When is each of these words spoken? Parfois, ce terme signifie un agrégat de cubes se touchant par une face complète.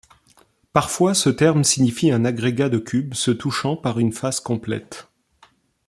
Parfois, 0.73 1.13
ce 1.13 1.29
terme 1.29 1.63
signifie 1.63 2.09
un 2.09 2.25
agrégat 2.25 2.69
de 2.69 2.79
cubes 2.79 3.13
se 3.13 3.29
touchant 3.29 3.77
par 3.77 3.99
une 3.99 4.13
face 4.13 4.39
complète. 4.39 5.09